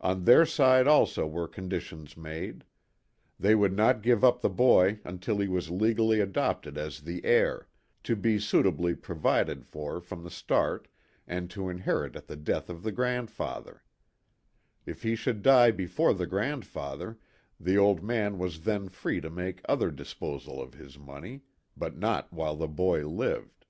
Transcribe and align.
On 0.00 0.24
their 0.24 0.46
side 0.46 0.88
also 0.88 1.26
were 1.26 1.46
conditions 1.46 2.16
made. 2.16 2.64
They 3.38 3.54
would 3.54 3.74
not 3.74 4.00
give 4.00 4.24
up 4.24 4.40
the 4.40 4.48
boy 4.48 4.98
until 5.04 5.36
he 5.40 5.46
was 5.46 5.68
legally 5.70 6.20
adopted 6.20 6.78
as 6.78 7.02
the 7.02 7.22
heir, 7.22 7.68
to 8.04 8.16
be 8.16 8.38
suitably 8.38 8.94
pro 8.94 9.16
vided 9.16 9.66
for 9.66 10.00
from 10.00 10.24
the 10.24 10.30
start, 10.30 10.88
and 11.26 11.50
to 11.50 11.68
inherit 11.68 12.16
at 12.16 12.28
the 12.28 12.34
death 12.36 12.70
of 12.70 12.82
the 12.82 12.92
grandfather, 12.92 13.82
If 14.86 15.02
he 15.02 15.14
should 15.14 15.42
die 15.42 15.70
before 15.70 16.14
the 16.14 16.26
grandfather 16.26 17.18
the 17.60 17.76
old 17.76 18.02
man 18.02 18.38
was 18.38 18.62
then 18.64 18.88
free 18.88 19.20
to 19.20 19.28
make 19.28 19.60
other 19.68 19.90
disposal 19.90 20.62
of 20.62 20.72
his 20.72 20.98
money 20.98 21.42
but 21.76 21.94
not 21.94 22.32
while 22.32 22.56
the 22.56 22.68
boy 22.68 23.06
lived. 23.06 23.66